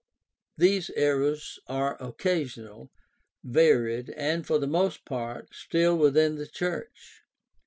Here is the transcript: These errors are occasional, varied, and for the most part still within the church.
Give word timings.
These 0.57 0.89
errors 0.95 1.59
are 1.67 1.95
occasional, 2.01 2.89
varied, 3.43 4.09
and 4.17 4.47
for 4.47 4.57
the 4.57 4.65
most 4.65 5.05
part 5.05 5.53
still 5.53 5.95
within 5.95 6.37
the 6.37 6.47
church. 6.47 7.21